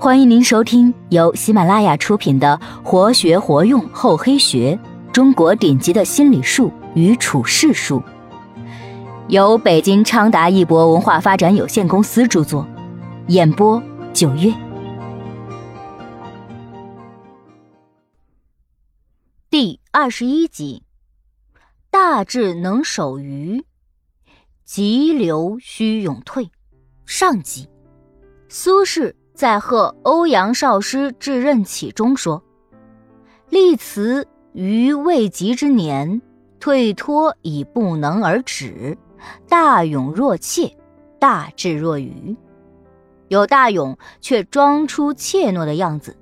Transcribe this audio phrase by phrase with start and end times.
[0.00, 4.80] 欢迎您收听由喜马拉雅出品的《活学活用厚黑学：
[5.12, 8.00] 中国顶级的心理术与处世术》，
[9.28, 12.66] 由北京昌达一博文化发展有限公司著作，
[13.26, 13.82] 演播
[14.14, 14.50] 九月。
[19.50, 20.82] 第二十一集：
[21.90, 23.66] 大智能守愚，
[24.64, 26.50] 急流须勇退。
[27.04, 27.68] 上集，
[28.48, 29.12] 苏轼。
[29.34, 32.42] 在贺欧阳少师至任启中说
[33.48, 36.20] ：“立辞于未及之年，
[36.58, 38.98] 退脱以不能而止。
[39.48, 40.76] 大勇若怯，
[41.18, 42.36] 大智若愚。
[43.28, 46.16] 有大勇却装出怯懦的样子，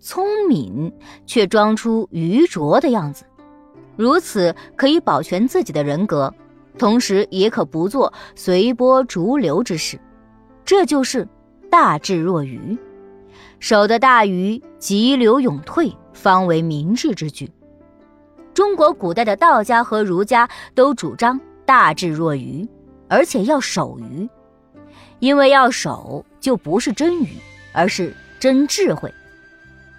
[0.00, 0.92] 聪明
[1.26, 3.24] 却装出愚拙的样子。
[3.96, 6.34] 如此可以保全自己的人格，
[6.76, 10.00] 同时也可不做随波逐流之事。
[10.64, 11.28] 这就是。”
[11.72, 12.76] 大智若愚，
[13.58, 17.50] 守得大鱼急流勇退，方为明智之举。
[18.52, 22.68] 中国古代的道家和儒家都主张大智若愚，
[23.08, 24.28] 而且要守愚，
[25.18, 27.28] 因为要守就不是真愚，
[27.72, 29.10] 而是真智慧。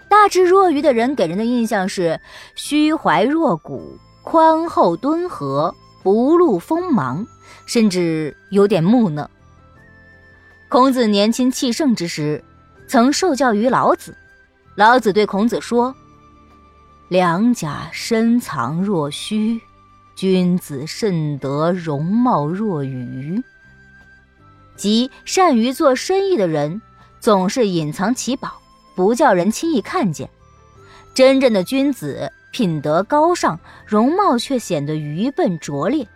[0.08, 2.22] 大智若愚的人给人的印象是
[2.54, 7.26] 虚怀若谷、宽厚敦和、不露锋芒，
[7.66, 9.28] 甚至有点木讷。
[10.74, 12.44] 孔子年轻气盛之时，
[12.88, 14.18] 曾受教于老子。
[14.74, 15.94] 老子对孔子说
[17.10, 19.62] ：“良甲深藏若虚，
[20.16, 23.40] 君子慎得容貌若愚。”
[24.76, 26.82] 即善于做生意的人，
[27.20, 28.60] 总是隐藏其宝，
[28.96, 30.28] 不叫人轻易看见。
[31.14, 36.08] 真正的君子，品德高尚，容貌却显得愚笨拙劣。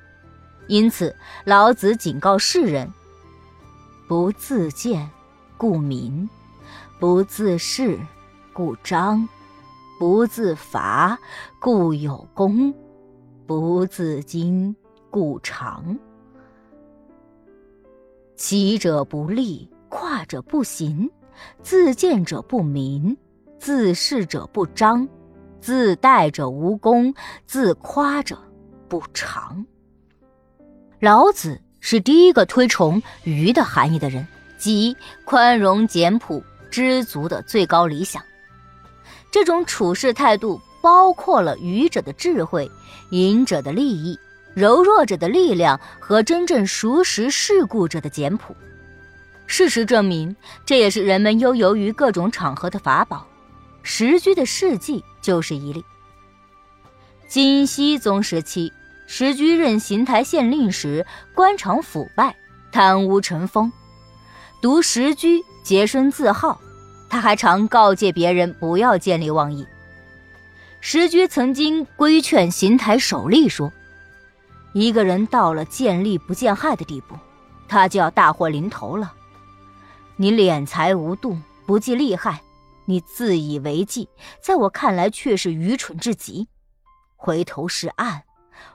[0.66, 2.92] 因此，老子警告世人。
[4.08, 5.10] 不自见，
[5.58, 6.30] 故明；
[6.98, 8.00] 不自是，
[8.54, 9.28] 故彰；
[10.00, 11.20] 不自伐，
[11.60, 12.74] 故有功；
[13.46, 14.74] 不自矜，
[15.10, 16.00] 故长。
[18.38, 21.10] 起者不立，跨者不行；
[21.62, 23.18] 自见者不明，
[23.60, 25.06] 自是者不彰；
[25.60, 27.14] 自待者无功，
[27.46, 28.40] 自夸者
[28.88, 29.66] 不长。
[31.02, 31.62] 老子。
[31.90, 34.28] 是第一个推崇“愚”的含义的人，
[34.58, 34.94] 即
[35.24, 38.22] 宽容简朴、知足的最高理想。
[39.32, 42.70] 这种处事态度包括了愚者的智慧、
[43.12, 44.20] 隐者的利益、
[44.54, 48.54] 柔弱者的力量和真正熟识世故者的简朴。
[49.46, 53.26] 事实证明，这也是人们悠游于各种场合的法宝。
[53.82, 55.82] 石居的事迹就是一例。
[57.30, 58.74] 金熙宗时期。
[59.10, 62.36] 石居任邢台县令时，官场腐败，
[62.74, 63.72] 贪污成风。
[64.62, 66.60] 读石居洁身自好，
[67.10, 69.66] 他还常告诫别人不要见利忘义。
[70.82, 73.72] 石居曾经规劝邢台守吏说
[74.74, 77.16] ：“一个人到了见利不见害的地步，
[77.68, 79.14] 他就要大祸临头了。
[80.18, 82.42] 你敛财无度，不计利害，
[82.86, 84.10] 你自以为计，
[84.42, 86.50] 在我看来却是愚蠢至极。
[87.16, 88.24] 回头是岸。”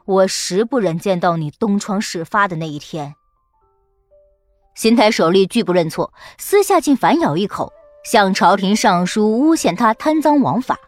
[0.05, 3.15] 我实不忍见到你东窗事发的那一天。
[4.75, 7.73] 邢台首吏拒不认错，私下竟反咬一口，
[8.05, 10.79] 向朝廷上书诬陷他贪赃枉法。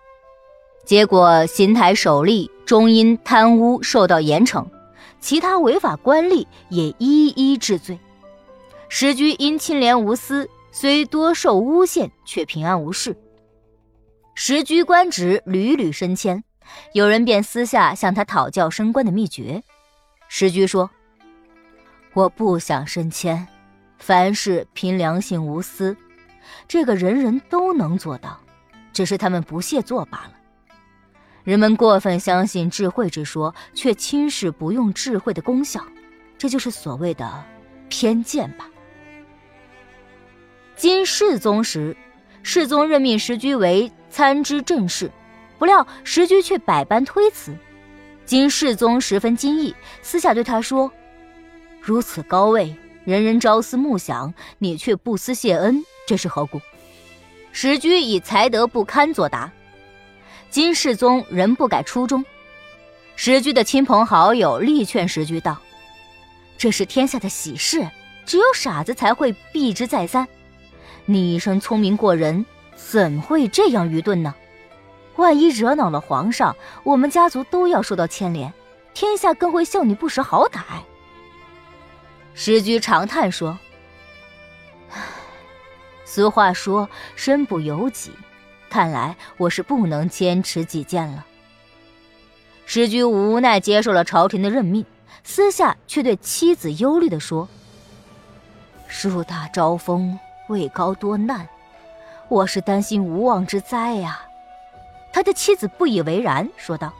[0.84, 4.66] 结果邢台首吏终因贪污受到严惩，
[5.20, 7.98] 其他违法官吏也一一治罪。
[8.88, 13.16] 石居因清廉无私，虽多受诬陷，却平安无事。
[14.34, 16.42] 石居官职屡屡升迁。
[16.92, 19.62] 有人便私下向他讨教升官的秘诀。
[20.28, 20.90] 石居说
[22.14, 23.46] ：“我不想升迁，
[23.98, 25.96] 凡事凭良心无私，
[26.66, 28.40] 这个人人都能做到，
[28.92, 30.32] 只是他们不屑做罢了。
[31.42, 35.84] 人们过分相信智慧之说，却轻视不用智慧的功效，
[36.38, 37.44] 这就是所谓的
[37.88, 38.68] 偏见吧。”
[40.74, 41.96] 金世宗时，
[42.42, 45.12] 世宗任命石居为参知政事。
[45.58, 47.56] 不料石居却百般推辞，
[48.24, 50.90] 金世宗十分惊异，私下对他说
[51.80, 52.74] ：“如此高位，
[53.04, 56.60] 人人朝思暮想，你却不思谢恩，这是何故？”
[57.52, 59.50] 石居以才德不堪作答。
[60.50, 62.24] 金世宗仍不改初衷。
[63.16, 65.56] 石居的亲朋好友力劝石居道
[66.58, 67.88] ：“这是天下的喜事，
[68.26, 70.26] 只有傻子才会避之再三。
[71.06, 74.34] 你一生聪明过人，怎会这样愚钝呢？”
[75.16, 78.52] 万一惹恼了皇上，我们家族都要受到牵连，
[78.92, 80.60] 天下更会笑你不识好歹。
[82.34, 83.56] 石居长叹说
[86.04, 88.10] ：“俗话说“身不由己”，
[88.68, 91.24] 看来我是不能坚持己见了。
[92.66, 94.84] 石居无奈接受了朝廷的任命，
[95.22, 97.48] 私下却对妻子忧虑地说
[98.88, 100.18] ：“树大招风，
[100.48, 101.48] 位高多难，
[102.28, 104.20] 我是担心无妄之灾呀。”
[105.14, 106.92] 他的妻子不以为然，说道：“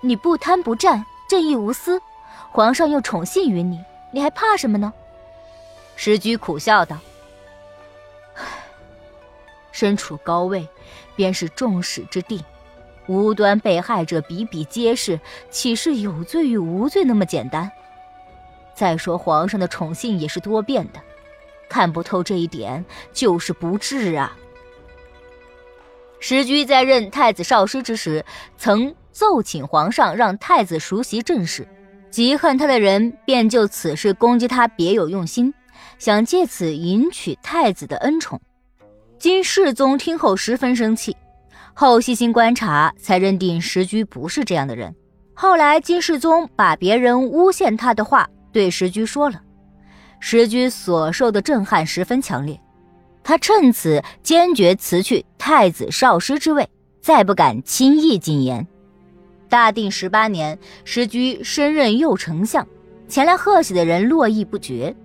[0.00, 2.00] 你不贪不占，正义无私，
[2.52, 4.92] 皇上又宠信于你，你还怕什么呢？”
[5.96, 6.96] 石居苦笑道
[8.38, 8.44] ：“唉，
[9.72, 10.68] 身处高位，
[11.16, 12.40] 便是众矢之的。”
[13.08, 15.18] 无端被害者比比皆是，
[15.50, 17.68] 岂是有罪与无罪那么简单？
[18.74, 21.00] 再说皇上的宠信也是多变的，
[21.68, 24.36] 看不透这一点就是不智啊。
[26.20, 28.24] 石居在任太子少师之时，
[28.56, 31.66] 曾奏请皇上让太子熟悉政事，
[32.10, 35.52] 极恨他的人便就此事攻击他别有用心，
[35.98, 38.40] 想借此赢取太子的恩宠。
[39.18, 41.16] 金世宗听后十分生气。
[41.74, 44.92] 后细心观察，才认定石居不是这样的人。
[45.32, 49.40] 后来金世宗把别人诬陷他的话对石居说了，
[50.18, 52.60] 石居所受的震撼十分强烈，
[53.28, 56.66] 他趁此坚决辞去太子少师之位，
[57.02, 58.66] 再不敢轻易进言。
[59.50, 62.66] 大定十八年，石居升任右丞相，
[63.06, 64.96] 前来贺喜的人络绎不绝。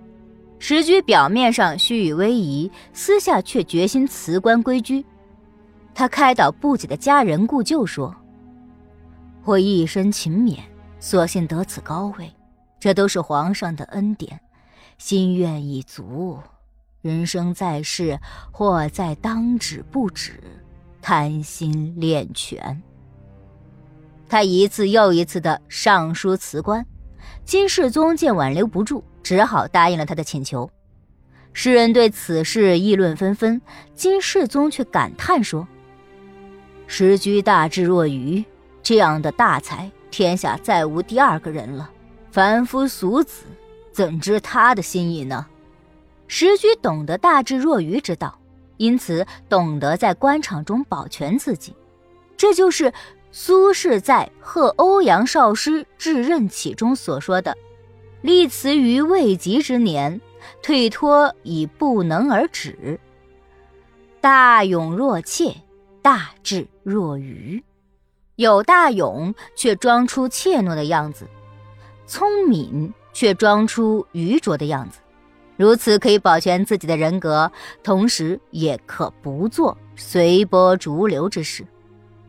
[0.58, 5.04] 石居表面上虚与委蛇，私下却决心辞官归居。
[5.92, 8.16] 他开导不解的家人故旧说
[9.44, 10.60] ：“我一生勤勉，
[10.98, 12.32] 所幸得此高位，
[12.80, 14.40] 这都是皇上的恩典，
[14.96, 16.38] 心愿已足。
[17.04, 18.18] 人生在世，
[18.50, 20.40] 或在当止不止，
[21.02, 22.82] 贪心恋权。”
[24.26, 26.86] 他一次又一次的上书辞官，
[27.44, 30.70] 金世宗见挽留不住，只好答应了他的请求。
[31.52, 33.60] 世人对此事议论纷纷，
[33.94, 35.68] 金世宗却感叹说。
[36.86, 38.42] 时居大智若愚，
[38.82, 41.90] 这样的大才，天下再无第二个人了。
[42.30, 43.44] 凡夫俗子
[43.92, 45.46] 怎知他的心意呢？
[46.26, 48.38] 时居懂得大智若愚之道，
[48.76, 51.74] 因此懂得在官场中保全自己。
[52.36, 52.92] 这就是
[53.30, 57.56] 苏轼在《贺欧阳少师至任启》中所说的
[58.22, 60.20] ：“立辞于未及之年，
[60.62, 62.98] 退脱以不能而止。
[64.20, 65.54] 大勇若怯。”
[66.04, 67.64] 大智若愚，
[68.36, 71.26] 有大勇却装出怯懦的样子，
[72.06, 74.98] 聪明却装出愚拙的样子，
[75.56, 77.50] 如此可以保全自己的人格，
[77.82, 81.64] 同时也可不做随波逐流之事。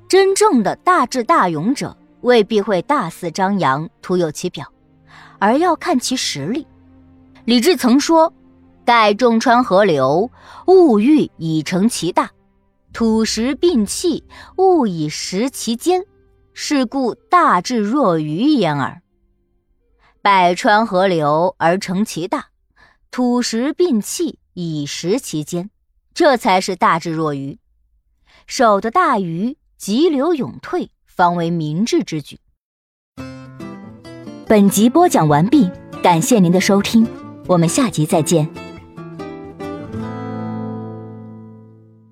[0.07, 4.65] 真正的大智大勇者，未必会大肆张扬、徒有其表，
[5.39, 6.67] 而要看其实力。
[7.45, 8.31] 李治曾说
[8.85, 10.29] ：“盖众川河流，
[10.67, 12.29] 物欲以成其大。”
[12.93, 14.23] 土石并气，
[14.57, 16.05] 物以食其坚，
[16.53, 19.01] 是故大智若愚焉耳。
[20.21, 22.45] 百川河流而成其大，
[23.15, 25.69] 土石并气以食其间，
[26.13, 27.59] 这才是大智若愚。
[28.45, 32.41] 守得大鱼，急流勇退，方为明智之举。
[34.49, 35.71] 本集播讲完毕，
[36.03, 37.07] 感谢您的收听，
[37.47, 38.64] 我们下集再见。